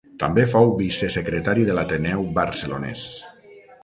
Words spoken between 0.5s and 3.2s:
fou vicesecretari de l'Ateneu Barcelonès.